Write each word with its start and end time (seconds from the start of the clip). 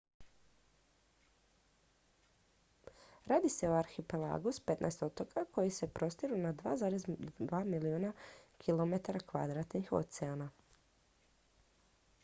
radi 3.31 3.51
se 3.55 3.69
o 3.69 3.75
arhipelagu 3.81 4.51
s 4.51 4.59
15 4.71 5.05
otoka 5.05 5.45
koji 5.51 5.69
se 5.71 5.87
prostiru 5.99 6.37
na 6.37 6.53
2,2 6.53 7.63
milijuna 7.65 8.13
km2 8.67 9.95
oceana 9.95 10.49